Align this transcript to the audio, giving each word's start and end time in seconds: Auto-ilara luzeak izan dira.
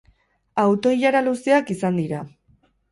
Auto-ilara 0.63 1.23
luzeak 1.29 1.71
izan 1.77 2.05
dira. 2.05 2.27